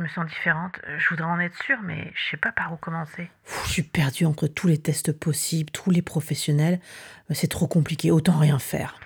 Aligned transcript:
Je 0.00 0.04
me 0.04 0.08
sens 0.08 0.26
différente. 0.30 0.80
Je 0.96 1.10
voudrais 1.10 1.26
en 1.26 1.38
être 1.40 1.62
sûre, 1.62 1.76
mais 1.84 2.10
je 2.14 2.30
sais 2.30 2.38
pas 2.38 2.52
par 2.52 2.72
où 2.72 2.76
commencer. 2.76 3.28
je 3.66 3.70
suis 3.70 3.82
perdue 3.82 4.24
entre 4.24 4.46
tous 4.46 4.66
les 4.66 4.78
tests 4.78 5.12
possibles, 5.12 5.70
tous 5.72 5.90
les 5.90 6.00
professionnels. 6.00 6.80
C'est 7.32 7.48
trop 7.48 7.66
compliqué, 7.66 8.10
autant 8.10 8.38
rien 8.38 8.58
faire. 8.58 8.98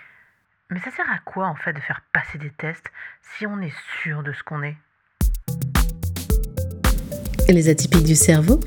Mais 0.70 0.78
ça 0.78 0.92
sert 0.92 1.10
à 1.10 1.18
quoi 1.18 1.48
en 1.48 1.56
fait 1.56 1.72
de 1.72 1.80
faire 1.80 2.00
passer 2.12 2.38
des 2.38 2.50
tests 2.50 2.86
si 3.36 3.44
on 3.44 3.60
est 3.60 3.74
sûr 4.04 4.22
de 4.22 4.32
ce 4.32 4.44
qu'on 4.44 4.62
est? 4.62 4.76
Les 7.48 7.68
atypiques 7.68 8.04
du 8.04 8.14
cerveau 8.14 8.60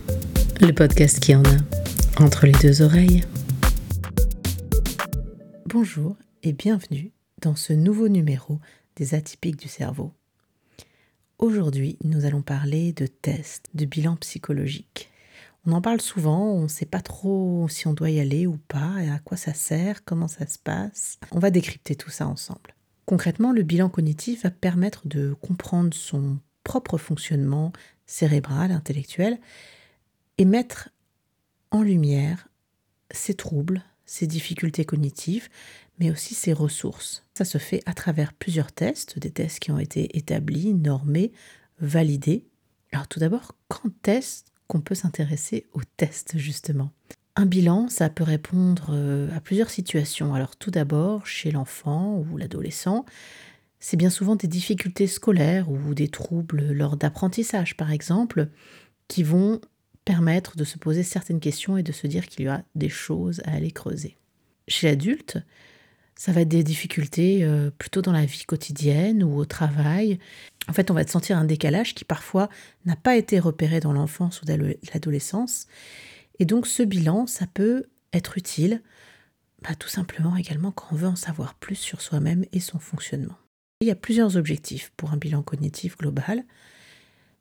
Le 0.59 0.73
podcast 0.73 1.21
qui 1.21 1.33
en 1.33 1.43
a 1.45 2.21
entre 2.21 2.45
les 2.45 2.51
deux 2.51 2.81
oreilles. 2.81 3.23
Bonjour 5.65 6.17
et 6.43 6.51
bienvenue 6.51 7.13
dans 7.41 7.55
ce 7.55 7.71
nouveau 7.71 8.09
numéro 8.09 8.59
des 8.97 9.15
atypiques 9.15 9.55
du 9.55 9.69
cerveau. 9.69 10.11
Aujourd'hui, 11.39 11.99
nous 12.03 12.25
allons 12.25 12.41
parler 12.41 12.93
de 12.93 13.05
tests, 13.05 13.69
de 13.75 13.85
bilan 13.85 14.15
psychologique. 14.15 15.11
On 15.67 15.71
en 15.71 15.81
parle 15.81 16.01
souvent, 16.01 16.51
on 16.53 16.63
ne 16.63 16.67
sait 16.67 16.87
pas 16.87 17.01
trop 17.01 17.67
si 17.69 17.85
on 17.85 17.93
doit 17.93 18.09
y 18.09 18.19
aller 18.19 18.47
ou 18.47 18.57
pas, 18.67 19.03
et 19.03 19.11
à 19.11 19.19
quoi 19.19 19.37
ça 19.37 19.53
sert, 19.53 20.03
comment 20.03 20.27
ça 20.27 20.47
se 20.47 20.57
passe. 20.57 21.19
On 21.31 21.37
va 21.37 21.51
décrypter 21.51 21.95
tout 21.95 22.09
ça 22.09 22.27
ensemble. 22.27 22.73
Concrètement, 23.05 23.51
le 23.51 23.61
bilan 23.61 23.87
cognitif 23.87 24.45
va 24.45 24.49
permettre 24.49 25.07
de 25.07 25.35
comprendre 25.39 25.93
son 25.93 26.39
propre 26.63 26.97
fonctionnement 26.97 27.71
cérébral, 28.07 28.71
intellectuel, 28.71 29.37
et 30.39 30.45
mettre 30.45 30.89
en 31.69 31.83
lumière 31.83 32.47
ses 33.11 33.35
troubles, 33.35 33.83
ses 34.07 34.25
difficultés 34.25 34.85
cognitives, 34.85 35.49
mais 35.99 36.09
aussi 36.09 36.33
ses 36.33 36.53
ressources. 36.53 37.23
Ça 37.35 37.45
se 37.45 37.59
fait 37.59 37.81
à 37.85 37.93
travers 37.93 38.33
plusieurs 38.33 38.71
tests, 38.71 39.19
des 39.19 39.29
tests 39.29 39.59
qui 39.59 39.71
ont 39.71 39.77
été 39.77 40.17
établis, 40.17 40.73
normés, 40.73 41.31
validés. 41.79 42.45
Alors 42.91 43.07
tout 43.07 43.19
d'abord, 43.19 43.51
quand 43.67 44.07
est-ce 44.07 44.43
qu'on 44.67 44.81
peut 44.81 44.95
s'intéresser 44.95 45.67
aux 45.73 45.83
tests 45.97 46.37
justement? 46.37 46.91
Un 47.35 47.45
bilan, 47.45 47.87
ça 47.89 48.09
peut 48.09 48.23
répondre 48.23 48.87
euh, 48.91 49.29
à 49.35 49.41
plusieurs 49.41 49.69
situations. 49.69 50.33
Alors 50.33 50.55
tout 50.55 50.71
d'abord, 50.71 51.27
chez 51.27 51.51
l'enfant 51.51 52.17
ou 52.17 52.37
l'adolescent, 52.37 53.05
c'est 53.79 53.97
bien 53.97 54.09
souvent 54.09 54.35
des 54.35 54.47
difficultés 54.47 55.05
scolaires 55.05 55.69
ou 55.69 55.93
des 55.93 56.07
troubles 56.07 56.71
lors 56.71 56.97
d'apprentissage 56.97 57.77
par 57.77 57.91
exemple 57.91 58.49
qui 59.07 59.23
vont 59.23 59.61
permettre 60.07 60.55
de 60.55 60.63
se 60.63 60.77
poser 60.77 61.03
certaines 61.03 61.41
questions 61.41 61.77
et 61.77 61.83
de 61.83 61.91
se 61.91 62.07
dire 62.07 62.27
qu'il 62.27 62.45
y 62.45 62.47
a 62.47 62.63
des 62.75 62.87
choses 62.87 63.41
à 63.43 63.51
aller 63.51 63.71
creuser. 63.71 64.15
Chez 64.69 64.87
l'adulte, 64.87 65.37
ça 66.15 66.31
va 66.31 66.41
être 66.41 66.47
des 66.47 66.63
difficultés 66.63 67.43
euh, 67.43 67.71
plutôt 67.71 68.01
dans 68.01 68.13
la 68.13 68.23
vie 68.23 68.45
quotidienne 68.45 69.21
ou 69.21 69.35
au 69.35 69.43
travail. 69.43 70.17
En 70.69 70.73
fait, 70.73 70.89
on 70.91 70.93
va 70.93 71.05
sentir 71.05 71.37
un 71.37 71.43
décalage 71.43 71.93
qui 71.93 72.05
parfois 72.05 72.47
n'a 72.85 72.95
pas 72.95 73.17
été 73.17 73.37
repéré 73.37 73.81
dans 73.81 73.91
l'enfance 73.91 74.41
ou 74.41 74.45
dans 74.45 74.57
l'adolescence. 74.93 75.67
Et 76.39 76.45
donc 76.45 76.67
ce 76.67 76.83
bilan, 76.83 77.27
ça 77.27 77.45
peut 77.45 77.87
être 78.13 78.37
utile 78.37 78.81
bah, 79.61 79.75
tout 79.77 79.89
simplement 79.89 80.37
également 80.37 80.71
quand 80.71 80.87
on 80.93 80.95
veut 80.95 81.07
en 81.09 81.17
savoir 81.17 81.53
plus 81.55 81.75
sur 81.75 81.99
soi-même 81.99 82.45
et 82.53 82.61
son 82.61 82.79
fonctionnement. 82.79 83.35
Il 83.81 83.89
y 83.89 83.91
a 83.91 83.95
plusieurs 83.95 84.37
objectifs 84.37 84.93
pour 84.95 85.11
un 85.11 85.17
bilan 85.17 85.41
cognitif 85.41 85.97
global. 85.97 86.45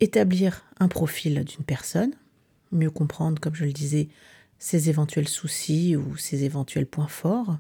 Établir 0.00 0.64
un 0.80 0.88
profil 0.88 1.44
d'une 1.44 1.64
personne, 1.64 2.12
mieux 2.72 2.90
comprendre, 2.90 3.40
comme 3.40 3.54
je 3.54 3.64
le 3.64 3.72
disais, 3.72 4.08
ses 4.58 4.88
éventuels 4.88 5.28
soucis 5.28 5.96
ou 5.96 6.16
ses 6.16 6.44
éventuels 6.44 6.86
points 6.86 7.08
forts, 7.08 7.58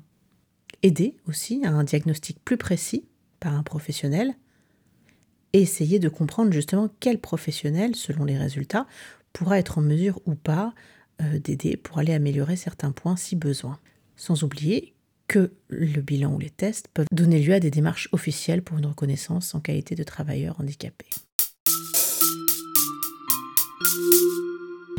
aider 0.82 1.16
aussi 1.26 1.62
à 1.64 1.70
un 1.70 1.84
diagnostic 1.84 2.42
plus 2.44 2.56
précis 2.56 3.06
par 3.40 3.54
un 3.54 3.62
professionnel 3.62 4.34
et 5.52 5.62
essayer 5.62 5.98
de 5.98 6.08
comprendre 6.08 6.52
justement 6.52 6.88
quel 7.00 7.18
professionnel, 7.18 7.94
selon 7.96 8.24
les 8.24 8.36
résultats, 8.36 8.86
pourra 9.32 9.58
être 9.58 9.78
en 9.78 9.82
mesure 9.82 10.20
ou 10.26 10.34
pas 10.34 10.74
euh, 11.22 11.38
d'aider 11.38 11.76
pour 11.76 11.98
aller 11.98 12.14
améliorer 12.14 12.56
certains 12.56 12.92
points 12.92 13.16
si 13.16 13.36
besoin. 13.36 13.78
Sans 14.16 14.42
oublier 14.42 14.94
que 15.28 15.52
le 15.68 16.00
bilan 16.00 16.32
ou 16.34 16.38
les 16.38 16.50
tests 16.50 16.88
peuvent 16.88 17.06
donner 17.12 17.40
lieu 17.40 17.54
à 17.54 17.60
des 17.60 17.70
démarches 17.70 18.08
officielles 18.12 18.62
pour 18.62 18.78
une 18.78 18.86
reconnaissance 18.86 19.54
en 19.54 19.60
qualité 19.60 19.94
de 19.94 20.04
travailleur 20.04 20.60
handicapé. 20.60 21.06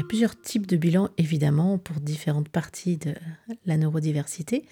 Plusieurs 0.07 0.40
types 0.40 0.68
de 0.68 0.78
bilans, 0.78 1.09
évidemment, 1.18 1.78
pour 1.78 2.00
différentes 2.00 2.50
parties 2.50 2.97
de 2.97 3.13
la 3.66 3.78
neurodiversité. 3.78 4.66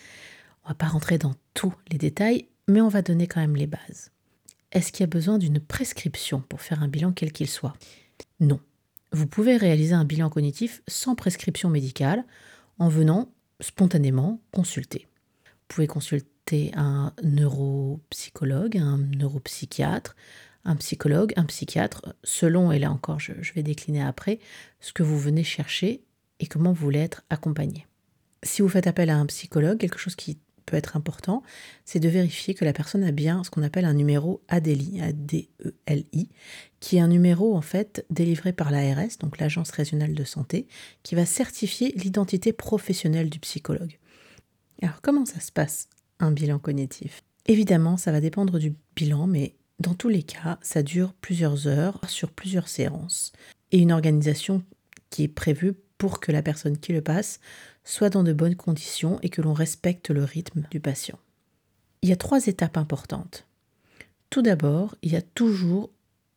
On 0.66 0.70
va 0.70 0.76
pas 0.76 0.88
rentrer 0.88 1.18
dans 1.18 1.36
tous 1.54 1.74
les 1.92 1.98
détails, 1.98 2.48
mais 2.68 2.82
on 2.82 2.88
va 2.88 3.02
donner 3.02 3.28
quand 3.28 3.42
même 3.42 3.56
les 3.56 3.68
bases. 3.68 4.12
Est-ce 4.72 4.92
qu'il 4.92 5.02
y 5.02 5.04
a 5.04 5.08
besoin 5.08 5.38
d'une 5.38 5.60
prescription 5.60 6.42
pour 6.42 6.62
faire 6.62 6.82
un 6.82 6.88
bilan 6.88 7.12
quel 7.12 7.32
qu'il 7.32 7.50
soit? 7.50 7.74
Non. 8.40 8.60
Vous 9.12 9.28
pouvez 9.28 9.56
réaliser 9.56 9.94
un 9.94 10.06
bilan 10.06 10.30
cognitif 10.30 10.82
sans 10.88 11.16
prescription 11.16 11.70
médicale 11.70 12.26
en 12.80 12.90
venant 12.90 13.32
spontanément 13.62 14.42
consulter. 14.52 15.08
Vous 15.46 15.76
pouvez 15.76 15.88
consulter 15.88 16.72
un 16.76 17.14
neuropsychologue, 17.24 18.78
un 18.78 18.98
neuropsychiatre, 18.98 20.16
un 20.66 20.76
psychologue, 20.76 21.34
un 21.36 21.46
psychiatre, 21.46 22.16
selon, 22.24 22.72
et 22.72 22.80
là 22.80 22.92
encore 22.92 23.20
je, 23.20 23.34
vais 23.54 23.64
décliner 23.64 24.02
après, 24.02 24.40
ce 24.80 24.94
que 24.94 25.04
vous 25.04 25.20
venez 25.20 25.44
chercher 25.44 26.04
et 26.40 26.48
comment 26.48 26.74
vous 26.74 26.86
voulez 26.86 27.00
être 27.00 27.24
accompagné. 27.30 27.88
Si 28.44 28.62
vous 28.62 28.70
faites 28.70 28.88
appel 28.88 29.10
à 29.10 29.18
un 29.18 29.26
psychologue, 29.28 29.78
quelque 29.78 30.00
chose 30.00 30.16
qui 30.16 30.38
peut 30.66 30.76
être 30.76 30.98
important, 30.98 31.44
c'est 31.86 32.00
de 32.00 32.10
vérifier 32.10 32.56
que 32.56 32.66
la 32.66 32.74
personne 32.74 33.04
a 33.04 33.12
bien 33.12 33.44
ce 33.44 33.52
qu'on 33.52 33.64
appelle 33.64 33.86
un 33.86 33.94
numéro 33.94 34.42
ADELI, 34.48 35.02
A-D-E-L-I, 35.02 36.30
qui 36.80 36.98
est 36.98 37.00
un 37.00 37.08
numéro 37.08 37.56
en 37.56 37.62
fait 37.62 38.06
délivré 38.10 38.52
par 38.52 38.72
l'ARS, 38.72 39.18
donc 39.20 39.40
l'Agence 39.40 39.72
régionale 39.72 40.14
de 40.14 40.24
santé, 40.24 40.68
qui 41.04 41.16
va 41.16 41.26
certifier 41.26 41.94
l'identité 41.96 42.52
professionnelle 42.52 43.30
du 43.30 43.40
psychologue. 43.40 44.00
Alors 44.82 45.02
comment 45.02 45.26
ça 45.26 45.40
se 45.40 45.52
passe 45.52 45.88
un 46.20 46.32
bilan 46.32 46.60
cognitif? 46.60 47.22
Évidemment, 47.48 47.98
ça 47.98 48.12
va 48.12 48.22
dépendre 48.22 48.58
du 48.58 48.74
bilan, 48.96 49.28
mais 49.28 49.56
dans 49.80 49.94
tous 49.94 50.10
les 50.10 50.24
cas, 50.24 50.58
ça 50.62 50.84
dure 50.84 51.14
plusieurs 51.14 51.68
heures 51.68 52.00
sur 52.08 52.32
plusieurs 52.32 52.68
séances 52.68 53.34
et 53.72 53.80
une 53.80 53.92
organisation 53.92 54.64
qui 55.10 55.24
est 55.24 55.28
prévue 55.28 55.74
pour 55.98 56.20
que 56.20 56.32
la 56.32 56.42
personne 56.42 56.78
qui 56.78 56.94
le 56.94 57.02
passe 57.02 57.40
soit 57.84 58.10
dans 58.10 58.24
de 58.24 58.34
bonnes 58.34 58.56
conditions 58.56 59.20
et 59.22 59.30
que 59.30 59.42
l'on 59.42 59.54
respecte 59.54 60.10
le 60.10 60.24
rythme 60.24 60.64
du 60.72 60.80
patient. 60.80 61.20
Il 62.02 62.10
y 62.10 62.14
a 62.14 62.18
trois 62.18 62.48
étapes 62.48 62.78
importantes. 62.78 63.48
Tout 64.30 64.42
d'abord, 64.42 64.96
il 65.02 65.12
y 65.12 65.16
a 65.16 65.22
toujours 65.22 65.92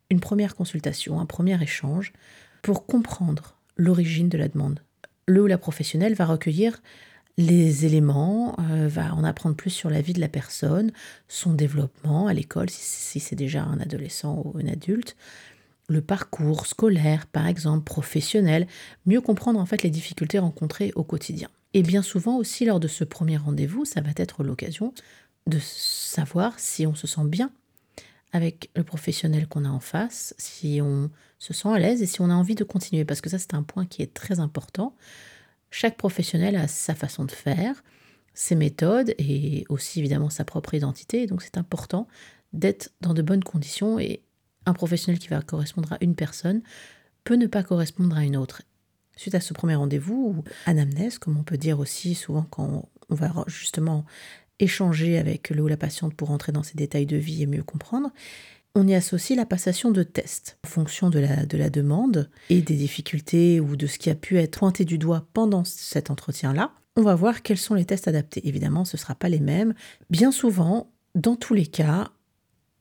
une 0.09 0.19
première 0.19 0.55
consultation, 0.55 1.19
un 1.19 1.25
premier 1.25 1.61
échange 1.61 2.13
pour 2.61 2.85
comprendre 2.85 3.55
l'origine 3.77 4.29
de 4.29 4.37
la 4.37 4.47
demande. 4.47 4.81
Le 5.27 5.43
ou 5.43 5.47
la 5.47 5.57
professionnelle 5.57 6.15
va 6.15 6.25
recueillir 6.25 6.81
les 7.37 7.85
éléments, 7.85 8.55
euh, 8.59 8.87
va 8.87 9.13
en 9.13 9.23
apprendre 9.23 9.55
plus 9.55 9.69
sur 9.69 9.89
la 9.89 10.01
vie 10.01 10.13
de 10.13 10.19
la 10.19 10.27
personne, 10.27 10.91
son 11.27 11.53
développement 11.53 12.27
à 12.27 12.33
l'école, 12.33 12.69
si 12.69 13.19
c'est 13.19 13.35
déjà 13.35 13.63
un 13.63 13.79
adolescent 13.79 14.41
ou 14.43 14.57
un 14.57 14.67
adulte, 14.67 15.15
le 15.87 16.01
parcours 16.01 16.67
scolaire, 16.67 17.25
par 17.27 17.47
exemple, 17.47 17.83
professionnel, 17.83 18.67
mieux 19.05 19.21
comprendre 19.21 19.59
en 19.59 19.65
fait 19.65 19.83
les 19.83 19.89
difficultés 19.89 20.39
rencontrées 20.39 20.91
au 20.95 21.03
quotidien. 21.03 21.49
Et 21.73 21.83
bien 21.83 22.01
souvent 22.01 22.37
aussi 22.37 22.65
lors 22.65 22.79
de 22.79 22.87
ce 22.87 23.03
premier 23.03 23.37
rendez-vous, 23.37 23.85
ça 23.85 24.01
va 24.01 24.11
être 24.15 24.43
l'occasion 24.43 24.93
de 25.47 25.59
savoir 25.59 26.59
si 26.59 26.85
on 26.85 26.95
se 26.95 27.07
sent 27.07 27.25
bien 27.25 27.51
avec 28.31 28.69
le 28.75 28.83
professionnel 28.83 29.47
qu'on 29.47 29.65
a 29.65 29.69
en 29.69 29.79
face, 29.79 30.35
si 30.37 30.79
on 30.81 31.09
se 31.39 31.53
sent 31.53 31.69
à 31.69 31.79
l'aise 31.79 32.01
et 32.01 32.05
si 32.05 32.21
on 32.21 32.29
a 32.29 32.33
envie 32.33 32.55
de 32.55 32.63
continuer, 32.63 33.05
parce 33.05 33.21
que 33.21 33.29
ça 33.29 33.39
c'est 33.39 33.53
un 33.53 33.63
point 33.63 33.85
qui 33.85 34.01
est 34.01 34.13
très 34.13 34.39
important. 34.39 34.95
Chaque 35.71 35.97
professionnel 35.97 36.55
a 36.55 36.67
sa 36.67 36.95
façon 36.95 37.25
de 37.25 37.31
faire, 37.31 37.83
ses 38.33 38.55
méthodes 38.55 39.13
et 39.17 39.65
aussi 39.69 39.99
évidemment 39.99 40.29
sa 40.29 40.45
propre 40.45 40.73
identité, 40.73 41.27
donc 41.27 41.41
c'est 41.41 41.57
important 41.57 42.07
d'être 42.53 42.91
dans 43.01 43.13
de 43.13 43.21
bonnes 43.21 43.43
conditions 43.43 43.99
et 43.99 44.23
un 44.65 44.73
professionnel 44.73 45.19
qui 45.19 45.27
va 45.27 45.41
correspondre 45.41 45.93
à 45.93 45.97
une 46.01 46.15
personne 46.15 46.61
peut 47.23 47.35
ne 47.35 47.47
pas 47.47 47.63
correspondre 47.63 48.17
à 48.17 48.23
une 48.23 48.37
autre. 48.37 48.63
Suite 49.15 49.35
à 49.35 49.41
ce 49.41 49.53
premier 49.53 49.75
rendez-vous, 49.75 50.35
ou 50.37 50.43
anamnèse, 50.65 51.19
comme 51.19 51.37
on 51.37 51.43
peut 51.43 51.57
dire 51.57 51.79
aussi 51.79 52.15
souvent 52.15 52.43
quand 52.43 52.89
on 53.09 53.15
va 53.15 53.43
justement 53.47 54.05
échanger 54.59 55.17
avec 55.17 55.49
le 55.49 55.61
ou 55.61 55.67
la 55.67 55.77
patiente 55.77 56.13
pour 56.15 56.31
entrer 56.31 56.51
dans 56.51 56.63
ses 56.63 56.75
détails 56.75 57.05
de 57.05 57.17
vie 57.17 57.43
et 57.43 57.47
mieux 57.47 57.63
comprendre, 57.63 58.11
on 58.75 58.87
y 58.87 58.93
associe 58.93 59.37
la 59.37 59.45
passation 59.45 59.91
de 59.91 60.03
tests 60.03 60.57
en 60.65 60.69
fonction 60.69 61.09
de 61.09 61.19
la, 61.19 61.45
de 61.45 61.57
la 61.57 61.69
demande 61.69 62.29
et 62.49 62.61
des 62.61 62.75
difficultés 62.75 63.59
ou 63.59 63.75
de 63.75 63.87
ce 63.87 63.97
qui 63.97 64.09
a 64.09 64.15
pu 64.15 64.37
être 64.37 64.59
pointé 64.59 64.85
du 64.85 64.97
doigt 64.97 65.27
pendant 65.33 65.63
cet 65.63 66.09
entretien-là. 66.11 66.71
On 66.95 67.01
va 67.01 67.15
voir 67.15 67.41
quels 67.41 67.57
sont 67.57 67.75
les 67.75 67.85
tests 67.85 68.07
adaptés. 68.07 68.47
Évidemment, 68.47 68.85
ce 68.85 68.97
ne 68.97 68.99
sera 68.99 69.15
pas 69.15 69.29
les 69.29 69.39
mêmes. 69.39 69.73
Bien 70.09 70.31
souvent, 70.31 70.91
dans 71.15 71.35
tous 71.35 71.53
les 71.53 71.67
cas, 71.67 72.11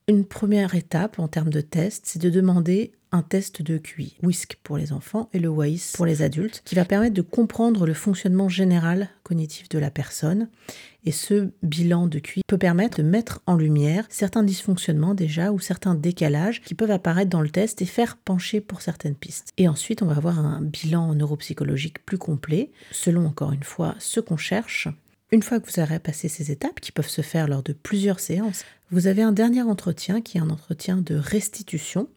Une 0.09 0.25
première 0.25 0.75
étape 0.75 1.19
en 1.19 1.29
termes 1.29 1.51
de 1.51 1.61
test, 1.61 2.05
c'est 2.07 2.23
de 2.23 2.31
demander 2.31 2.93
un 3.13 3.21
test 3.21 3.61
de 3.61 3.77
QI, 3.77 4.17
WISC 4.23 4.57
pour 4.63 4.79
les 4.79 4.95
enfants 4.95 5.29
et 5.35 5.39
le 5.39 5.51
WAIS 5.51 5.93
pour 5.93 6.07
les 6.07 6.23
adultes, 6.23 6.63
qui 6.65 6.75
va 6.75 6.87
permettre 6.87 7.13
de 7.13 7.21
comprendre 7.21 7.87
le 7.87 7.93
fonctionnement 7.93 8.49
général 8.49 9.11
cognitif 9.23 9.69
de 9.69 9.79
la 9.79 9.91
personne. 9.91 10.49
Et 11.05 11.13
ce 11.13 11.51
bilan 11.63 12.07
de 12.07 12.21
QI 12.21 12.41
peut 12.47 12.57
permettre 12.57 12.99
de 12.99 13.03
mettre 13.03 13.43
en 13.45 13.55
lumière 13.57 14.07
certains 14.09 14.43
dysfonctionnements 14.43 15.13
déjà 15.13 15.53
ou 15.53 15.59
certains 15.59 15.95
décalages 15.95 16.63
qui 16.63 16.75
peuvent 16.75 16.91
apparaître 16.91 17.29
dans 17.29 17.43
le 17.43 17.51
test 17.51 17.83
et 17.83 17.87
faire 17.87 18.17
pencher 18.17 18.63
pour 18.63 18.81
certaines 18.81 19.15
pistes. 19.15 19.53
Et 19.59 19.69
ensuite, 19.69 20.01
on 20.01 20.07
va 20.07 20.17
avoir 20.17 20.39
un 20.39 20.63
bilan 20.63 21.15
neuropsychologique 21.15 22.07
plus 22.07 22.19
complet, 22.19 22.71
selon 22.93 23.27
encore 23.27 23.53
une 23.53 23.63
fois 23.63 23.95
ce 23.99 24.21
qu'on 24.21 24.39
cherche. 24.39 24.89
Une 25.31 25.43
fois 25.43 25.61
que 25.61 25.71
vous 25.71 25.83
aurez 25.83 25.99
passé 25.99 26.29
ces 26.29 26.51
étapes, 26.51 26.81
qui 26.81 26.91
peuvent 26.91 27.07
se 27.07 27.21
faire 27.21 27.49
lors 27.49 27.63
de 27.63 27.75
plusieurs 27.75 28.19
séances, 28.19 28.65
vous 28.91 29.07
avez 29.07 29.23
un 29.23 29.33
dernier 29.33 29.63
entretien 29.63 30.21
qui 30.21 30.39
est 30.39 30.41
un 30.41 30.51
entretien 30.51 30.97
de 30.97 31.15
restitution 31.15 32.09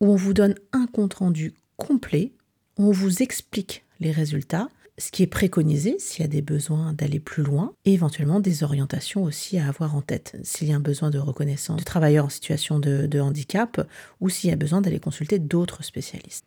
où 0.00 0.06
on 0.06 0.16
vous 0.16 0.32
donne 0.32 0.54
un 0.72 0.86
compte-rendu 0.86 1.54
complet, 1.76 2.32
on 2.76 2.90
vous 2.90 3.22
explique 3.22 3.84
les 4.00 4.12
résultats, 4.12 4.68
ce 4.96 5.10
qui 5.10 5.22
est 5.22 5.26
préconisé 5.26 5.98
s'il 5.98 6.22
y 6.22 6.24
a 6.24 6.28
des 6.28 6.42
besoins 6.42 6.92
d'aller 6.92 7.20
plus 7.20 7.42
loin, 7.42 7.74
et 7.84 7.94
éventuellement 7.94 8.40
des 8.40 8.62
orientations 8.62 9.24
aussi 9.24 9.58
à 9.58 9.68
avoir 9.68 9.96
en 9.96 10.02
tête, 10.02 10.36
s'il 10.42 10.68
y 10.68 10.72
a 10.72 10.76
un 10.76 10.80
besoin 10.80 11.10
de 11.10 11.18
reconnaissance 11.18 11.78
de 11.78 11.84
travailleurs 11.84 12.26
en 12.26 12.30
situation 12.30 12.78
de 12.78 13.20
handicap, 13.20 13.86
ou 14.20 14.28
s'il 14.28 14.50
y 14.50 14.52
a 14.52 14.56
besoin 14.56 14.80
d'aller 14.80 15.00
consulter 15.00 15.38
d'autres 15.38 15.82
spécialistes. 15.82 16.44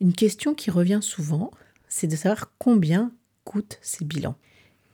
Une 0.00 0.12
question 0.12 0.54
qui 0.54 0.70
revient 0.70 1.00
souvent, 1.02 1.50
c'est 1.88 2.06
de 2.06 2.16
savoir 2.16 2.52
combien 2.58 3.12
coûtent 3.44 3.78
ces 3.82 4.04
bilans. 4.04 4.36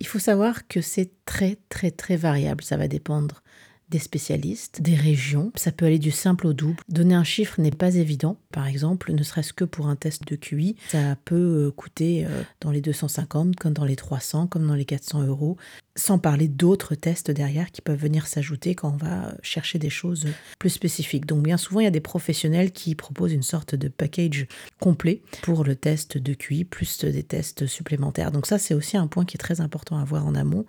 Il 0.01 0.07
faut 0.07 0.19
savoir 0.19 0.67
que 0.67 0.81
c'est 0.81 1.11
très 1.25 1.59
très 1.69 1.91
très 1.91 2.17
variable, 2.17 2.65
ça 2.65 2.77
va 2.77 2.89
dépendre 2.89 3.43
des 3.91 3.99
spécialistes, 3.99 4.81
des 4.81 4.95
régions. 4.95 5.53
Ça 5.57 5.73
peut 5.73 5.87
aller 5.87 5.99
du 5.99 6.11
simple 6.11 6.47
au 6.47 6.53
double. 6.53 6.83
Donner 6.89 7.15
un 7.15 7.25
chiffre 7.25 7.61
n'est 7.61 7.71
pas 7.71 7.95
évident. 7.95 8.37
Par 8.53 8.67
exemple, 8.67 9.13
ne 9.13 9.23
serait-ce 9.23 9.53
que 9.53 9.65
pour 9.65 9.89
un 9.89 9.97
test 9.97 10.27
de 10.27 10.37
QI, 10.37 10.77
ça 10.89 11.17
peut 11.25 11.67
euh, 11.67 11.71
coûter 11.71 12.25
euh, 12.25 12.43
dans 12.61 12.71
les 12.71 12.81
250, 12.81 13.57
comme 13.57 13.73
dans 13.73 13.85
les 13.85 13.97
300, 13.97 14.47
comme 14.47 14.67
dans 14.67 14.75
les 14.75 14.85
400 14.85 15.25
euros 15.25 15.57
sans 16.01 16.19
parler 16.19 16.49
d'autres 16.49 16.95
tests 16.95 17.31
derrière 17.31 17.71
qui 17.71 17.83
peuvent 17.83 17.99
venir 17.99 18.27
s'ajouter 18.27 18.75
quand 18.75 18.95
on 18.95 18.97
va 18.97 19.35
chercher 19.43 19.79
des 19.79 19.91
choses 19.91 20.27
plus 20.59 20.71
spécifiques. 20.71 21.27
Donc 21.27 21.43
bien 21.43 21.57
souvent, 21.57 21.81
il 21.81 21.85
y 21.85 21.89
a 21.89 21.93
des 21.93 22.01
professionnels 22.01 22.73
qui 22.73 22.95
proposent 22.95 23.33
une 23.33 23.43
sorte 23.43 23.75
de 23.75 23.89
package 23.89 24.47
complet 24.79 25.23
pour 25.43 25.65
le 25.65 25.77
test 25.77 26.17
de 26.17 26.35
QI, 26.35 26.65
plus 26.65 27.05
des 27.05 27.23
tests 27.23 27.67
supplémentaires. 27.67 28.33
Donc 28.33 28.47
ça, 28.47 28.59
c'est 28.59 28.75
aussi 28.75 28.97
un 28.97 29.07
point 29.09 29.25
qui 29.25 29.37
est 29.37 29.39
très 29.39 29.61
important 29.61 29.99
à 29.99 30.05
voir 30.05 30.27
en 30.27 30.35
amont 30.35 30.65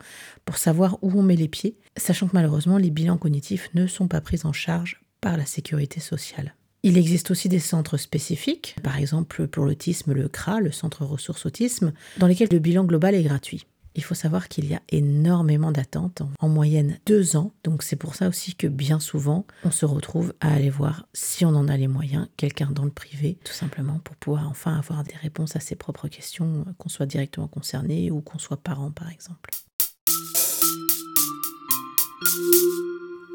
pour 0.45 0.57
savoir 0.57 0.97
où 1.01 1.11
on 1.17 1.23
met 1.23 1.35
les 1.35 1.47
pieds, 1.47 1.77
sachant 1.97 2.27
que 2.27 2.33
malheureusement, 2.33 2.77
les 2.77 2.89
bilans 2.89 3.10
cognitifs 3.17 3.69
ne 3.73 3.87
sont 3.87 4.07
pas 4.07 4.21
pris 4.21 4.41
en 4.43 4.53
charge 4.53 5.01
par 5.21 5.37
la 5.37 5.45
sécurité 5.45 5.99
sociale. 5.99 6.55
Il 6.83 6.97
existe 6.97 7.29
aussi 7.29 7.47
des 7.47 7.59
centres 7.59 7.97
spécifiques, 7.97 8.75
par 8.81 8.97
exemple 8.97 9.47
pour 9.47 9.65
l'autisme, 9.65 10.13
le 10.13 10.27
CRA, 10.27 10.59
le 10.59 10.71
Centre 10.71 11.05
Ressources 11.05 11.45
Autisme, 11.45 11.93
dans 12.17 12.25
lesquels 12.25 12.49
le 12.51 12.57
bilan 12.57 12.85
global 12.85 13.13
est 13.13 13.21
gratuit. 13.21 13.67
Il 13.93 14.03
faut 14.03 14.15
savoir 14.15 14.47
qu'il 14.47 14.65
y 14.65 14.73
a 14.73 14.81
énormément 14.89 15.71
d'attentes, 15.71 16.21
en 16.39 16.47
moyenne 16.47 16.97
deux 17.05 17.35
ans. 17.35 17.51
Donc 17.63 17.83
c'est 17.83 17.97
pour 17.97 18.15
ça 18.15 18.29
aussi 18.29 18.55
que 18.55 18.67
bien 18.67 18.99
souvent, 18.99 19.45
on 19.65 19.71
se 19.71 19.85
retrouve 19.85 20.33
à 20.39 20.53
aller 20.53 20.69
voir, 20.69 21.07
si 21.13 21.45
on 21.45 21.49
en 21.49 21.67
a 21.67 21.75
les 21.75 21.89
moyens, 21.89 22.27
quelqu'un 22.37 22.71
dans 22.71 22.85
le 22.85 22.91
privé, 22.91 23.37
tout 23.43 23.53
simplement 23.53 23.99
pour 23.99 24.15
pouvoir 24.15 24.47
enfin 24.49 24.75
avoir 24.75 25.03
des 25.03 25.15
réponses 25.15 25.55
à 25.55 25.59
ses 25.59 25.75
propres 25.75 26.07
questions, 26.07 26.65
qu'on 26.77 26.89
soit 26.89 27.05
directement 27.05 27.47
concerné 27.47 28.11
ou 28.11 28.21
qu'on 28.21 28.39
soit 28.39 28.57
parent 28.57 28.91
par 28.91 29.09
exemple. 29.11 29.49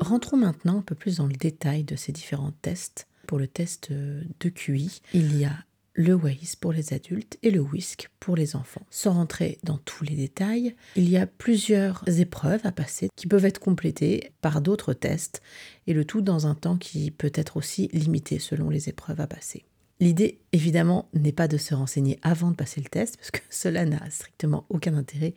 Rentrons 0.01 0.37
maintenant 0.37 0.79
un 0.79 0.83
peu 0.83 0.95
plus 0.95 1.17
dans 1.17 1.27
le 1.27 1.35
détail 1.35 1.85
de 1.85 1.97
ces 1.97 2.13
différents 2.13 2.53
tests. 2.63 3.07
Pour 3.27 3.39
le 3.39 3.49
test 3.49 3.91
de 3.93 4.49
QI, 4.49 5.01
il 5.15 5.37
y 5.37 5.45
a 5.45 5.57
le 5.97 6.15
WAIS 6.15 6.57
pour 6.61 6.73
les 6.73 6.93
adultes 6.93 7.39
et 7.43 7.51
le 7.51 7.61
WISC 7.61 8.11
pour 8.21 8.37
les 8.37 8.55
enfants. 8.55 8.87
Sans 8.91 9.13
rentrer 9.13 9.59
dans 9.65 9.79
tous 9.79 10.05
les 10.05 10.15
détails, 10.15 10.77
il 10.95 11.09
y 11.09 11.17
a 11.17 11.27
plusieurs 11.27 12.05
épreuves 12.07 12.61
à 12.65 12.73
passer 12.73 13.09
qui 13.17 13.27
peuvent 13.27 13.47
être 13.47 13.59
complétées 13.59 14.31
par 14.43 14.61
d'autres 14.61 14.93
tests 14.93 15.41
et 15.87 15.95
le 15.95 16.05
tout 16.05 16.21
dans 16.21 16.47
un 16.47 16.55
temps 16.55 16.77
qui 16.77 17.11
peut 17.11 17.33
être 17.35 17.57
aussi 17.57 17.89
limité 17.93 18.39
selon 18.39 18.69
les 18.69 18.89
épreuves 18.89 19.21
à 19.21 19.27
passer. 19.27 19.65
L'idée, 19.99 20.39
évidemment, 20.53 21.09
n'est 21.15 21.33
pas 21.33 21.49
de 21.49 21.57
se 21.57 21.75
renseigner 21.75 22.19
avant 22.21 22.51
de 22.51 22.57
passer 22.57 22.83
le 22.83 22.89
test, 22.89 23.17
parce 23.17 23.31
que 23.31 23.41
cela 23.51 23.87
n'a 23.87 24.11
strictement 24.11 24.67
aucun 24.69 24.95
intérêt 24.95 25.35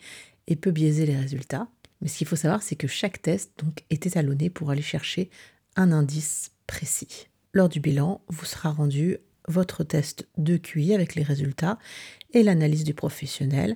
et 0.48 0.58
peut 0.58 0.72
biaiser 0.72 1.06
les 1.06 1.16
résultats. 1.16 1.70
Mais 2.02 2.08
ce 2.08 2.18
qu'il 2.18 2.28
faut 2.28 2.36
savoir, 2.36 2.64
c'est 2.64 2.76
que 2.76 2.88
chaque 2.88 3.22
test 3.22 3.52
donc, 3.64 3.84
est 3.90 4.06
étalonné 4.06 4.50
pour 4.50 4.72
aller 4.72 4.82
chercher 4.82 5.30
un 5.76 5.92
indice 5.92 6.52
précis. 6.68 7.28
Lors 7.54 7.70
du 7.70 7.80
bilan, 7.80 8.22
vous 8.28 8.46
sera 8.46 8.70
rendu 8.70 9.18
votre 9.48 9.84
test 9.84 10.28
de 10.38 10.58
QI 10.58 10.94
avec 10.94 11.16
les 11.16 11.24
résultats 11.24 11.80
et 12.34 12.44
l'analyse 12.44 12.84
du 12.84 12.94
professionnel. 12.94 13.76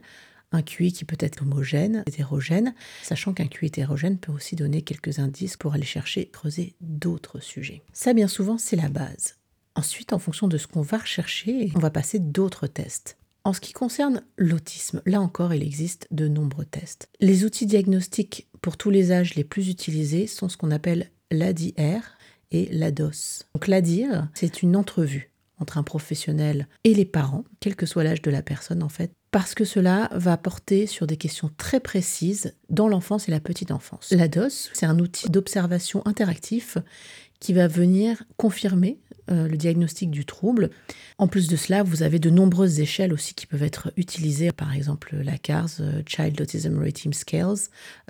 Un 0.52 0.62
QI 0.62 0.94
qui 0.94 1.04
peut 1.04 1.18
être 1.20 1.42
homogène, 1.42 2.04
hétérogène, 2.06 2.75
sachant 3.02 3.34
qu'un 3.34 3.48
QI 3.48 3.66
hétérogène 3.66 4.20
peut 4.20 4.31
aussi 4.31 4.56
donner 4.56 4.84
quelques 4.84 5.18
indices 5.18 5.58
pour 5.58 5.74
aller 5.74 5.86
chercher, 5.86 6.28
creuser 6.28 6.75
d'autres 6.80 7.40
sujets. 7.40 7.81
Ça, 7.92 8.14
bien 8.14 8.28
souvent, 8.28 8.60
c'est 8.60 8.75
la 8.75 8.90
base. 8.90 9.38
Ensuite, 9.75 10.14
en 10.14 10.20
fonction 10.20 10.48
de 10.48 10.60
ce 10.60 10.68
qu'on 10.68 10.84
va 10.84 11.00
rechercher, 11.00 11.72
on 11.74 11.80
va 11.80 11.90
passer 11.90 12.20
d'autres 12.20 12.68
tests. 12.68 13.18
En 13.45 13.51
ce 13.51 13.60
qui 13.60 13.74
concerne 13.74 14.22
l'autisme, 14.38 15.01
là 15.06 15.19
encore, 15.19 15.54
il 15.54 15.63
existe 15.63 16.07
de 16.12 16.30
nombreux 16.30 16.63
tests. 16.63 17.10
Les 17.19 17.44
outils 17.44 17.66
diagnostiques 17.66 18.48
pour 18.62 18.78
tous 18.78 18.90
les 18.90 19.12
âges 19.12 19.36
les 19.36 19.44
plus 19.44 19.68
utilisés 19.68 20.28
sont 20.28 20.48
ce 20.48 20.56
qu'on 20.56 20.72
appelle 20.72 21.12
l'ADIR 21.30 22.16
et 22.51 22.69
l'ADOS. 22.72 23.44
Donc 23.54 23.68
l'ADIR, 23.68 24.30
c'est 24.34 24.62
une 24.62 24.78
entrevue 24.78 25.31
entre 25.60 25.78
un 25.78 25.84
professionnel 25.84 26.68
et 26.86 26.94
les 26.94 27.06
parents, 27.06 27.44
quel 27.60 27.75
que 27.75 27.86
soit 27.86 28.04
l'âge 28.04 28.22
de 28.22 28.31
la 28.31 28.42
personne 28.42 28.81
en 28.81 28.90
fait, 28.90 29.12
parce 29.31 29.56
que 29.56 29.66
cela 29.66 30.10
va 30.13 30.38
porter 30.38 30.88
sur 30.88 31.06
des 31.06 31.18
questions 31.18 31.51
très 31.57 31.81
précises 31.81 32.56
dans 32.69 32.88
l'enfance 32.88 33.28
et 33.28 33.31
la 33.31 33.39
petite 33.42 33.72
enfance. 33.72 34.12
La 34.12 34.30
DOS, 34.30 34.69
c'est 34.74 34.86
un 34.86 35.00
outil 35.00 35.30
d'observation 35.30 36.06
interactif 36.06 36.78
qui 37.39 37.51
va 37.51 37.68
venir 37.68 38.24
confirmer 38.38 39.00
euh, 39.31 39.48
le 39.48 39.56
diagnostic 39.56 40.12
du 40.12 40.25
trouble. 40.25 40.70
En 41.18 41.28
plus 41.28 41.48
de 41.48 41.56
cela, 41.56 41.84
vous 41.84 42.04
avez 42.04 42.20
de 42.20 42.30
nombreuses 42.30 42.80
échelles 42.80 43.14
aussi 43.14 43.34
qui 43.34 43.46
peuvent 43.46 43.64
être 43.64 43.94
utilisées, 43.96 44.52
par 44.52 44.74
exemple 44.74 45.16
la 45.16 45.38
CARS, 45.38 45.70
euh, 45.80 46.02
Child 46.06 46.42
Autism 46.42 46.78
Rating 46.80 47.14
Scales, 47.14 47.56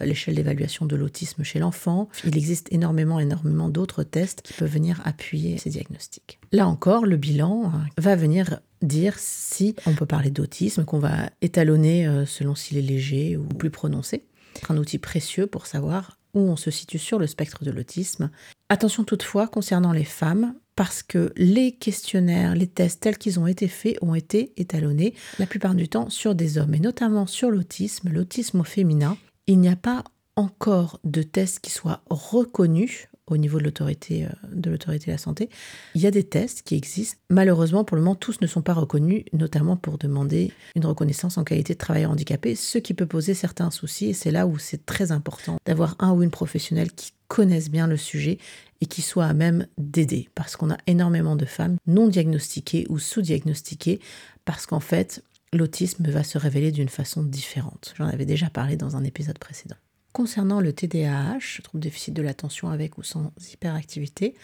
euh, 0.01 0.05
l'échelle 0.05 0.35
d'évaluation 0.35 0.85
de 0.85 0.95
l'autisme 0.95 1.43
chez 1.43 1.59
l'enfant. 1.59 2.09
Il 2.25 2.35
existe 2.35 2.71
énormément, 2.71 3.19
énormément 3.19 3.69
d'autres 3.69 4.03
tests 4.03 4.41
qui 4.41 4.53
peuvent 4.53 4.71
venir 4.71 5.01
appuyer 5.05 5.57
ces 5.57 5.69
diagnostics. 5.69 6.39
Là 6.51 6.67
encore, 6.67 7.05
le 7.05 7.17
bilan 7.17 7.71
va 7.97 8.15
venir 8.15 8.59
dire 8.81 9.15
si 9.19 9.75
on 9.85 9.93
peut 9.93 10.05
parler 10.05 10.31
d'autisme, 10.31 10.83
qu'on 10.83 10.99
va 10.99 11.29
étalonner 11.41 12.23
selon 12.25 12.55
s'il 12.55 12.77
est 12.77 12.81
léger 12.81 13.37
ou 13.37 13.45
plus 13.45 13.69
prononcé. 13.69 14.25
C'est 14.55 14.71
un 14.71 14.77
outil 14.77 14.97
précieux 14.97 15.47
pour 15.47 15.67
savoir 15.67 16.17
où 16.33 16.39
on 16.39 16.55
se 16.55 16.71
situe 16.71 16.99
sur 16.99 17.19
le 17.19 17.27
spectre 17.27 17.63
de 17.63 17.71
l'autisme. 17.71 18.29
Attention 18.69 19.03
toutefois 19.03 19.47
concernant 19.47 19.91
les 19.91 20.03
femmes, 20.03 20.55
parce 20.75 21.03
que 21.03 21.31
les 21.35 21.71
questionnaires, 21.73 22.55
les 22.55 22.67
tests 22.67 23.01
tels 23.01 23.17
qu'ils 23.17 23.39
ont 23.39 23.47
été 23.47 23.67
faits 23.67 23.97
ont 24.01 24.15
été 24.15 24.53
étalonnés 24.57 25.13
la 25.39 25.45
plupart 25.45 25.75
du 25.75 25.87
temps 25.87 26.09
sur 26.09 26.35
des 26.35 26.57
hommes, 26.57 26.73
et 26.73 26.79
notamment 26.79 27.27
sur 27.27 27.49
l'autisme, 27.49 28.09
l'autisme 28.09 28.61
au 28.61 28.63
féminin. 28.63 29.17
Il 29.47 29.59
n'y 29.59 29.69
a 29.69 29.75
pas 29.75 30.03
encore 30.35 30.99
de 31.03 31.21
tests 31.21 31.59
qui 31.59 31.71
soient 31.71 32.01
reconnus 32.09 33.07
au 33.27 33.37
niveau 33.37 33.57
de 33.57 33.63
l'autorité 33.63 34.25
euh, 34.25 34.29
de 34.51 34.69
l'autorité 34.69 35.07
de 35.07 35.11
la 35.11 35.17
santé. 35.17 35.49
Il 35.95 36.01
y 36.01 36.07
a 36.07 36.11
des 36.11 36.23
tests 36.23 36.63
qui 36.63 36.75
existent. 36.75 37.17
Malheureusement, 37.29 37.83
pour 37.83 37.95
le 37.95 38.03
moment, 38.03 38.15
tous 38.15 38.41
ne 38.41 38.47
sont 38.47 38.61
pas 38.61 38.73
reconnus, 38.73 39.23
notamment 39.31 39.77
pour 39.77 39.97
demander 39.97 40.51
une 40.75 40.85
reconnaissance 40.85 41.37
en 41.37 41.43
qualité 41.43 41.73
de 41.73 41.77
travailleur 41.77 42.11
handicapé, 42.11 42.55
ce 42.55 42.77
qui 42.77 42.93
peut 42.93 43.05
poser 43.05 43.33
certains 43.33 43.71
soucis. 43.71 44.07
Et 44.07 44.13
c'est 44.13 44.31
là 44.31 44.45
où 44.45 44.57
c'est 44.57 44.85
très 44.85 45.11
important 45.11 45.57
d'avoir 45.65 45.95
un 45.99 46.11
ou 46.11 46.23
une 46.23 46.31
professionnelle 46.31 46.91
qui 46.91 47.13
connaisse 47.33 47.71
bien 47.71 47.87
le 47.87 47.97
sujet 47.97 48.37
et 48.79 48.85
qui 48.85 49.01
soit 49.01 49.25
à 49.25 49.33
même 49.33 49.65
d'aider. 49.79 50.29
Parce 50.35 50.55
qu'on 50.55 50.69
a 50.69 50.77
énormément 50.85 51.35
de 51.35 51.45
femmes 51.45 51.77
non 51.87 52.07
diagnostiquées 52.07 52.85
ou 52.89 52.99
sous-diagnostiquées 52.99 53.99
parce 54.45 54.67
qu'en 54.67 54.79
fait, 54.79 55.23
l'autisme 55.51 56.07
va 56.11 56.23
se 56.23 56.37
révéler 56.37 56.71
d'une 56.71 56.89
façon 56.89 57.23
différente. 57.23 57.95
J'en 57.97 58.05
avais 58.05 58.27
déjà 58.27 58.51
parlé 58.51 58.75
dans 58.75 58.97
un 58.97 59.03
épisode 59.03 59.39
précédent. 59.39 59.77
Concernant 60.11 60.61
le 60.61 60.73
TDAH, 60.73 61.63
trouble 61.63 61.81
déficit 61.81 62.13
de 62.13 62.21
l'attention 62.21 62.69
avec 62.69 62.99
ou 62.99 63.03
sans 63.03 63.31
hyperactivité, 63.51 64.35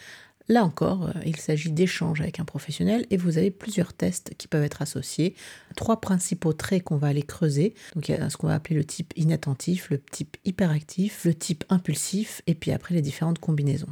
là 0.50 0.64
encore, 0.64 1.04
euh, 1.04 1.20
il 1.24 1.36
s'agit 1.36 1.70
d'échanges 1.70 2.20
avec 2.20 2.40
un 2.40 2.44
professionnel 2.44 3.06
et 3.10 3.16
vous 3.16 3.38
avez 3.38 3.50
plusieurs 3.50 3.92
tests 3.92 4.34
qui 4.36 4.48
peuvent 4.48 4.64
être 4.64 4.82
associés. 4.82 5.34
Trois 5.76 6.00
principaux 6.00 6.52
traits 6.52 6.84
qu'on 6.84 6.96
va 6.96 7.08
aller 7.08 7.22
creuser. 7.22 7.74
Donc 7.94 8.08
il 8.08 8.12
y 8.12 8.18
a 8.18 8.28
ce 8.28 8.36
qu'on 8.36 8.48
va 8.48 8.54
appeler 8.54 8.76
le 8.76 8.84
type 8.84 9.12
inattentif, 9.16 9.88
le 9.90 9.98
type 9.98 10.36
hyperactif, 10.44 11.24
le 11.24 11.34
type 11.34 11.64
impulsif 11.68 12.42
et 12.46 12.54
puis 12.54 12.72
après 12.72 12.94
les 12.94 13.02
différentes 13.02 13.38
combinaisons. 13.38 13.88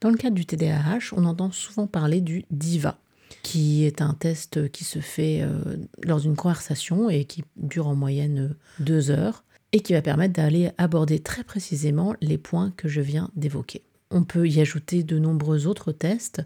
Dans 0.00 0.10
le 0.10 0.16
cadre 0.16 0.34
du 0.34 0.46
TDAH, 0.46 1.12
on 1.12 1.24
entend 1.24 1.52
souvent 1.52 1.86
parler 1.86 2.20
du 2.20 2.44
DIVA, 2.50 2.98
qui 3.42 3.84
est 3.84 4.02
un 4.02 4.14
test 4.14 4.70
qui 4.72 4.84
se 4.84 4.98
fait 4.98 5.42
euh, 5.42 5.76
lors 6.02 6.20
d'une 6.20 6.36
conversation 6.36 7.10
et 7.10 7.24
qui 7.24 7.44
dure 7.56 7.86
en 7.86 7.94
moyenne 7.94 8.50
euh, 8.50 8.82
deux 8.82 9.10
heures 9.10 9.44
et 9.72 9.80
qui 9.80 9.92
va 9.92 10.02
permettre 10.02 10.34
d'aller 10.34 10.70
aborder 10.78 11.20
très 11.20 11.44
précisément 11.44 12.14
les 12.20 12.38
points 12.38 12.72
que 12.76 12.88
je 12.88 13.00
viens 13.00 13.30
d'évoquer. 13.36 13.82
On 14.10 14.24
peut 14.24 14.48
y 14.48 14.60
ajouter 14.60 15.02
de 15.02 15.18
nombreux 15.18 15.66
autres 15.66 15.92
tests, 15.92 16.42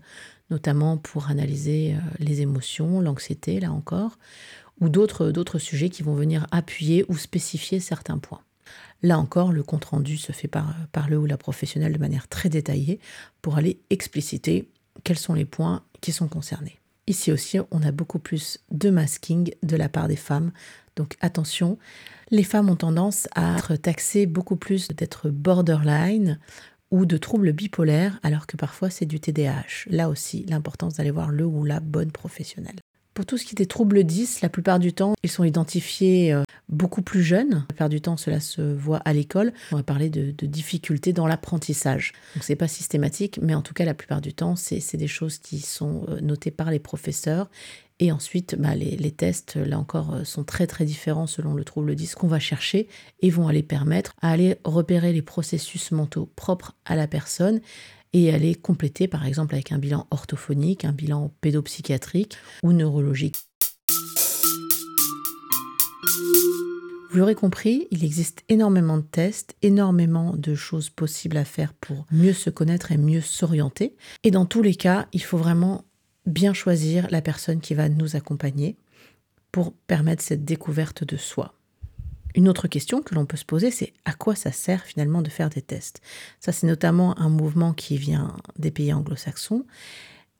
notamment 0.50 0.98
pour 0.98 1.28
analyser 1.28 1.94
euh, 1.94 1.98
les 2.18 2.42
émotions, 2.42 3.00
l'anxiété, 3.00 3.60
là 3.60 3.72
encore, 3.72 4.18
ou 4.80 4.88
d'autres 4.88 5.58
sujets 5.58 5.88
qui 5.88 6.02
vont 6.02 6.14
venir 6.14 6.46
appuyer 6.50 7.04
ou 7.08 7.16
spécifier 7.16 7.80
certains 7.80 8.18
points. 8.18 8.42
Là 9.02 9.18
encore, 9.18 9.52
le 9.52 9.62
compte-rendu 9.62 10.16
se 10.16 10.32
fait 10.32 10.48
par, 10.48 10.74
par 10.92 11.08
le 11.08 11.18
ou 11.18 11.26
la 11.26 11.36
professionnelle 11.36 11.92
de 11.92 11.98
manière 11.98 12.28
très 12.28 12.48
détaillée 12.48 13.00
pour 13.42 13.56
aller 13.56 13.78
expliciter 13.90 14.68
quels 15.04 15.18
sont 15.18 15.34
les 15.34 15.44
points 15.44 15.82
qui 16.00 16.12
sont 16.12 16.28
concernés. 16.28 16.80
Ici 17.06 17.30
aussi, 17.32 17.58
on 17.70 17.82
a 17.82 17.92
beaucoup 17.92 18.18
plus 18.18 18.58
de 18.70 18.88
masking 18.88 19.52
de 19.62 19.76
la 19.76 19.88
part 19.88 20.08
des 20.08 20.16
femmes. 20.16 20.52
Donc 20.96 21.16
attention, 21.20 21.78
les 22.30 22.44
femmes 22.44 22.70
ont 22.70 22.76
tendance 22.76 23.28
à 23.34 23.58
être 23.58 23.76
taxées 23.76 24.26
beaucoup 24.26 24.56
plus 24.56 24.88
d'être 24.88 25.28
borderline 25.28 26.38
ou 26.90 27.06
de 27.06 27.16
troubles 27.16 27.52
bipolaires, 27.52 28.18
alors 28.22 28.46
que 28.46 28.56
parfois 28.56 28.90
c'est 28.90 29.06
du 29.06 29.20
TDAH. 29.20 29.86
Là 29.88 30.08
aussi, 30.08 30.44
l'importance 30.48 30.94
d'aller 30.94 31.10
voir 31.10 31.30
le 31.30 31.44
ou 31.44 31.64
la 31.64 31.80
bonne 31.80 32.12
professionnelle. 32.12 32.80
Pour 33.14 33.26
tout 33.26 33.38
ce 33.38 33.44
qui 33.44 33.52
est 33.52 33.58
des 33.58 33.66
troubles 33.66 34.02
10, 34.02 34.40
la 34.40 34.48
plupart 34.48 34.80
du 34.80 34.92
temps, 34.92 35.14
ils 35.22 35.30
sont 35.30 35.44
identifiés 35.44 36.32
euh, 36.32 36.42
beaucoup 36.68 37.00
plus 37.00 37.22
jeunes. 37.22 37.50
La 37.50 37.60
plupart 37.60 37.88
du 37.88 38.00
temps, 38.00 38.16
cela 38.16 38.40
se 38.40 38.60
voit 38.60 38.98
à 39.04 39.12
l'école. 39.12 39.52
On 39.70 39.76
va 39.76 39.84
parler 39.84 40.10
de, 40.10 40.32
difficultés 40.44 41.12
dans 41.12 41.28
l'apprentissage. 41.28 42.12
Donc, 42.34 42.42
c'est 42.42 42.56
pas 42.56 42.66
systématique, 42.66 43.38
mais 43.40 43.54
en 43.54 43.62
tout 43.62 43.72
cas, 43.72 43.84
la 43.84 43.94
plupart 43.94 44.20
du 44.20 44.34
temps, 44.34 44.56
c'est 44.56 44.96
des 44.96 45.06
choses 45.06 45.38
qui 45.38 45.60
sont 45.60 46.06
euh, 46.08 46.20
notées 46.20 46.50
par 46.50 46.72
les 46.72 46.80
professeurs. 46.80 47.48
Et 48.00 48.10
ensuite, 48.10 48.56
bah, 48.58 48.74
les, 48.74 48.96
les, 48.96 49.12
tests, 49.12 49.54
là 49.54 49.78
encore, 49.78 50.14
euh, 50.14 50.24
sont 50.24 50.42
très 50.42 50.66
très 50.66 50.84
différents 50.84 51.28
selon 51.28 51.54
le 51.54 51.62
trouble 51.62 51.94
10 51.94 52.16
qu'on 52.16 52.26
va 52.26 52.40
chercher 52.40 52.88
et 53.20 53.30
vont 53.30 53.46
aller 53.46 53.62
permettre 53.62 54.16
à 54.22 54.32
aller 54.32 54.56
repérer 54.64 55.12
les 55.12 55.22
processus 55.22 55.92
mentaux 55.92 56.28
propres 56.34 56.74
à 56.84 56.96
la 56.96 57.06
personne 57.06 57.60
et 58.14 58.32
aller 58.32 58.54
compléter 58.54 59.08
par 59.08 59.26
exemple 59.26 59.54
avec 59.54 59.72
un 59.72 59.78
bilan 59.78 60.06
orthophonique, 60.10 60.86
un 60.86 60.92
bilan 60.92 61.34
pédopsychiatrique 61.42 62.38
ou 62.62 62.72
neurologique. 62.72 63.36
Vous 67.10 67.20
l'aurez 67.20 67.34
compris, 67.34 67.86
il 67.92 68.04
existe 68.04 68.42
énormément 68.48 68.96
de 68.96 69.02
tests, 69.02 69.54
énormément 69.62 70.34
de 70.36 70.54
choses 70.54 70.90
possibles 70.90 71.36
à 71.36 71.44
faire 71.44 71.72
pour 71.74 72.06
mieux 72.10 72.32
se 72.32 72.50
connaître 72.50 72.90
et 72.90 72.96
mieux 72.96 73.20
s'orienter. 73.20 73.94
Et 74.24 74.32
dans 74.32 74.46
tous 74.46 74.62
les 74.62 74.74
cas, 74.74 75.06
il 75.12 75.22
faut 75.22 75.38
vraiment 75.38 75.84
bien 76.26 76.54
choisir 76.54 77.06
la 77.10 77.22
personne 77.22 77.60
qui 77.60 77.74
va 77.74 77.88
nous 77.88 78.16
accompagner 78.16 78.76
pour 79.52 79.72
permettre 79.72 80.24
cette 80.24 80.44
découverte 80.44 81.04
de 81.04 81.16
soi. 81.16 81.54
Une 82.34 82.48
autre 82.48 82.66
question 82.66 83.00
que 83.00 83.14
l'on 83.14 83.26
peut 83.26 83.36
se 83.36 83.44
poser, 83.44 83.70
c'est 83.70 83.92
à 84.04 84.12
quoi 84.12 84.34
ça 84.34 84.50
sert 84.50 84.84
finalement 84.84 85.22
de 85.22 85.30
faire 85.30 85.50
des 85.50 85.62
tests? 85.62 86.00
Ça, 86.40 86.50
c'est 86.50 86.66
notamment 86.66 87.18
un 87.18 87.28
mouvement 87.28 87.72
qui 87.72 87.96
vient 87.96 88.36
des 88.58 88.70
pays 88.70 88.92
anglo-saxons, 88.92 89.64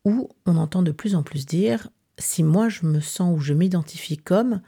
où 0.05 0.29
on 0.45 0.57
entend 0.57 0.83
de 0.83 0.91
plus 0.91 1.15
en 1.15 1.23
plus 1.23 1.47
dire, 1.47 1.89
si 2.19 2.43
moi 2.43 2.69
je 2.69 2.85
me 2.85 3.01
sens 3.01 3.37
ou 3.37 3.41
je 3.41 3.55
m'identifie 3.55 4.19
comme, 4.19 4.61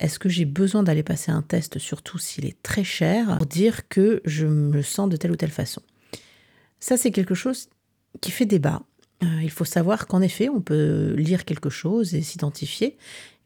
est-ce 0.00 0.18
que 0.18 0.28
j'ai 0.28 0.44
besoin 0.44 0.82
d'aller 0.82 1.04
passer 1.04 1.30
un 1.30 1.42
test, 1.42 1.78
surtout 1.78 2.18
s'il 2.18 2.44
est 2.44 2.60
très 2.62 2.84
cher, 2.84 3.38
pour 3.38 3.46
dire 3.46 3.88
que 3.88 4.20
je 4.24 4.46
me 4.46 4.82
sens 4.82 5.08
de 5.08 5.16
telle 5.16 5.30
ou 5.30 5.36
telle 5.36 5.50
façon? 5.50 5.82
Ça, 6.80 6.96
c'est 6.96 7.12
quelque 7.12 7.34
chose 7.34 7.68
qui 8.20 8.30
fait 8.32 8.46
débat. 8.46 8.82
Euh, 9.22 9.42
il 9.42 9.50
faut 9.50 9.64
savoir 9.64 10.06
qu'en 10.06 10.20
effet, 10.20 10.48
on 10.48 10.60
peut 10.60 11.14
lire 11.16 11.44
quelque 11.44 11.70
chose 11.70 12.14
et 12.14 12.22
s'identifier, 12.22 12.96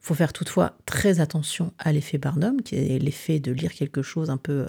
faut 0.08 0.14
faire 0.14 0.32
toutefois 0.32 0.72
très 0.86 1.20
attention 1.20 1.72
à 1.78 1.92
l'effet 1.92 2.16
Barnum, 2.16 2.62
qui 2.62 2.76
est 2.76 2.98
l'effet 2.98 3.40
de 3.40 3.52
lire 3.52 3.72
quelque 3.72 4.00
chose 4.00 4.30
un 4.30 4.38
peu 4.38 4.52
euh, 4.52 4.68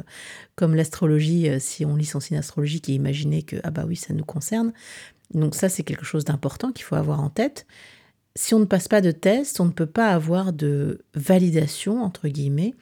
comme 0.55 0.75
l'astrologie, 0.75 1.47
euh, 1.47 1.59
si 1.59 1.85
on 1.85 1.95
lit 1.95 2.05
son 2.05 2.19
signe 2.19 2.37
astrologique 2.37 2.89
et 2.89 2.93
imaginer 2.93 3.43
que, 3.43 3.55
ah 3.63 3.71
bah 3.71 3.85
oui, 3.87 3.95
ça 3.95 4.13
nous 4.13 4.25
concerne. 4.25 4.73
Donc 5.33 5.55
ça, 5.55 5.69
c'est 5.69 5.83
quelque 5.83 6.03
chose 6.03 6.25
d'important 6.25 6.73
qu'il 6.73 6.83
faut 6.83 6.95
avoir 6.95 7.21
en 7.21 7.29
tête. 7.29 7.65
Si 8.35 8.53
on 8.53 8.59
ne 8.59 8.65
passe 8.65 8.89
pas 8.89 8.99
de 8.99 9.11
test, 9.11 9.61
on 9.61 9.65
ne 9.65 9.71
peut 9.71 9.85
pas 9.85 10.09
avoir 10.09 10.51
de 10.51 11.05
validation, 11.15 12.03
entre 12.03 12.27
guillemets, 12.27 12.73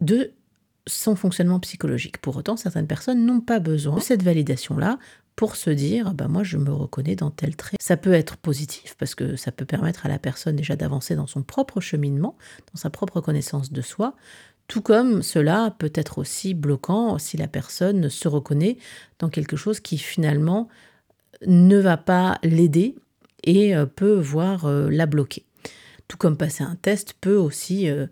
de 0.00 0.32
son 0.86 1.16
fonctionnement 1.16 1.60
psychologique. 1.60 2.18
Pour 2.18 2.36
autant, 2.36 2.56
certaines 2.56 2.86
personnes 2.86 3.26
n'ont 3.26 3.40
pas 3.40 3.58
besoin 3.58 3.96
de 3.96 4.02
cette 4.02 4.22
validation-là 4.22 4.98
pour 5.36 5.56
se 5.56 5.70
dire 5.70 6.14
bah 6.14 6.28
moi 6.28 6.42
je 6.42 6.56
me 6.58 6.72
reconnais 6.72 7.16
dans 7.16 7.30
tel 7.30 7.56
trait. 7.56 7.76
Ça 7.80 7.96
peut 7.96 8.12
être 8.12 8.36
positif 8.36 8.94
parce 8.98 9.14
que 9.14 9.36
ça 9.36 9.52
peut 9.52 9.64
permettre 9.64 10.06
à 10.06 10.08
la 10.08 10.18
personne 10.18 10.56
déjà 10.56 10.76
d'avancer 10.76 11.16
dans 11.16 11.26
son 11.26 11.42
propre 11.42 11.80
cheminement, 11.80 12.36
dans 12.72 12.78
sa 12.78 12.90
propre 12.90 13.20
connaissance 13.20 13.72
de 13.72 13.82
soi, 13.82 14.14
tout 14.68 14.82
comme 14.82 15.22
cela 15.22 15.74
peut 15.78 15.92
être 15.94 16.18
aussi 16.18 16.54
bloquant 16.54 17.18
si 17.18 17.36
la 17.36 17.48
personne 17.48 18.08
se 18.08 18.28
reconnaît 18.28 18.78
dans 19.18 19.28
quelque 19.28 19.56
chose 19.56 19.80
qui 19.80 19.98
finalement 19.98 20.68
ne 21.46 21.78
va 21.78 21.96
pas 21.96 22.38
l'aider 22.42 22.94
et 23.42 23.76
euh, 23.76 23.86
peut 23.86 24.18
voir 24.18 24.64
euh, 24.64 24.88
la 24.90 25.06
bloquer. 25.06 25.44
Tout 26.08 26.16
comme 26.16 26.36
passer 26.36 26.64
un 26.64 26.76
test 26.76 27.14
peut 27.20 27.36
aussi 27.36 27.90
euh, 27.90 28.06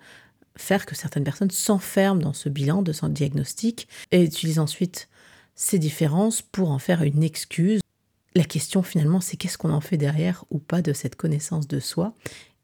faire 0.57 0.85
que 0.85 0.95
certaines 0.95 1.25
personnes 1.25 1.51
s'enferment 1.51 2.21
dans 2.21 2.33
ce 2.33 2.49
bilan 2.49 2.83
de 2.83 2.93
son 2.93 3.09
diagnostic 3.09 3.89
et 4.11 4.23
utilisent 4.23 4.59
ensuite 4.59 5.09
ces 5.55 5.79
différences 5.79 6.43
pour 6.43 6.71
en 6.71 6.79
faire 6.79 7.03
une 7.03 7.23
excuse. 7.23 7.81
La 8.35 8.45
question 8.45 8.83
finalement, 8.83 9.21
c'est 9.21 9.37
qu'est-ce 9.37 9.59
qu'on 9.59 9.73
en 9.73 9.81
fait 9.81 9.97
derrière 9.97 10.45
ou 10.51 10.59
pas 10.59 10.83
de 10.83 10.93
cette 10.93 11.17
connaissance 11.17 11.69
de 11.69 11.81
soi 11.81 12.15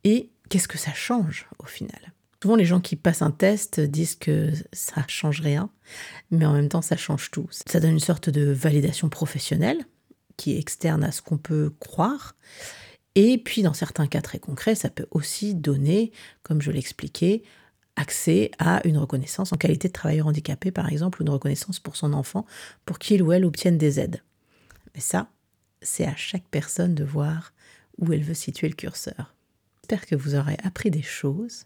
et 0.05 0.31
qu'est-ce 0.49 0.69
que 0.69 0.79
ça 0.79 0.93
change 0.95 1.47
au 1.59 1.67
final? 1.67 2.13
Souvent, 2.43 2.55
les 2.55 2.65
gens 2.65 2.81
qui 2.81 2.95
passent 2.95 3.23
un 3.23 3.33
test 3.33 3.81
disent 3.81 4.15
que 4.15 4.53
ça 4.73 5.05
change 5.09 5.41
rien, 5.41 5.71
mais 6.31 6.47
en 6.47 6.53
même 6.53 6.69
temps, 6.69 6.83
ça 6.83 6.97
change 6.97 7.33
tout. 7.33 7.49
Ça 7.51 7.81
donne 7.81 7.93
une 7.93 8.01
sorte 8.01 8.31
de 8.31 8.53
validation 8.53 9.09
professionnelle 9.09 9.85
qui 10.37 10.53
est 10.53 10.59
externe 10.59 11.03
à 11.03 11.11
ce 11.11 11.21
qu'on 11.21 11.37
peut 11.37 11.73
croire. 11.81 12.37
Et 13.17 13.39
puis, 13.39 13.63
dans 13.63 13.75
certains 13.75 14.07
cas 14.07 14.21
très 14.21 14.39
concrets, 14.39 14.77
ça 14.77 14.89
peut 14.89 15.09
aussi 15.11 15.57
donner, 15.57 16.13
comme 16.45 16.63
je 16.63 16.71
l'expliquais, 16.71 17.43
accès 17.99 18.53
à 18.59 18.81
une 18.87 18.97
reconnaissance 18.97 19.53
en 19.53 19.57
qualité 19.57 19.89
de 19.89 19.93
travailleur 19.93 20.29
handicapé, 20.29 20.71
par 20.71 20.89
exemple, 20.89 21.21
ou 21.21 21.25
une 21.25 21.31
reconnaissance 21.31 21.81
pour 21.81 21.97
son 21.97 22.13
enfant, 22.13 22.47
pour 22.87 22.99
qu'il 22.99 23.23
ou 23.23 23.33
elle 23.33 23.45
obtienne 23.45 23.77
des 23.77 24.01
aides. 24.01 24.23
Mais 24.95 25.01
ça, 25.01 25.29
c'est 25.83 26.07
à 26.07 26.17
chaque 26.17 26.47
personne 26.51 26.95
de 26.95 27.05
voir 27.05 27.53
où 27.99 28.13
elle 28.13 28.23
veut 28.23 28.35
situer 28.35 28.69
le 28.69 28.75
curseur. 28.75 29.35
J'espère 29.83 30.07
que 30.07 30.15
vous 30.15 30.35
aurez 30.37 30.57
appris 30.63 30.91
des 30.91 31.03
choses 31.03 31.65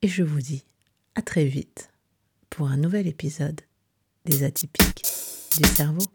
et 0.00 0.08
je 0.08 0.22
vous 0.22 0.40
dis 0.40 0.64
à 1.16 1.22
très 1.22 1.44
vite 1.44 1.90
pour 2.50 2.68
un 2.68 2.76
nouvel 2.76 3.06
épisode 3.06 3.60
des 4.24 4.44
atypiques 4.44 5.04
du 5.60 5.68
cerveau. 5.68 6.06